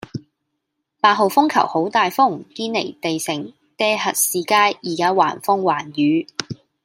[0.99, 6.25] 八號風球好大風，堅尼地城爹核士街依家橫風橫雨